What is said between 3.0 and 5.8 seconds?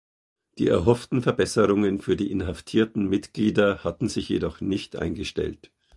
Mitglieder hatten sich jedoch nicht eingestellt.